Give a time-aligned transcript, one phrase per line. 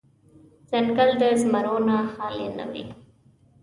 [0.69, 2.83] ځنګل د زمرو نه خالې نه وي.